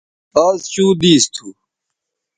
آز 0.45 0.59
چوں 0.73 0.91
دیس 1.01 1.23
تھو 1.33 1.47